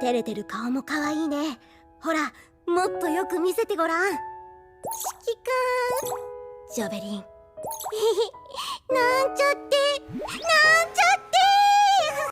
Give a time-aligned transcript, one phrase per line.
[0.00, 1.58] 照れてる顔も可愛いね。
[2.00, 2.32] ほら
[2.66, 4.12] もっとよく見せてごらん。
[4.12, 4.16] し
[5.24, 7.24] きくんジョベリン。
[8.90, 9.76] なんちゃって。
[10.18, 10.59] な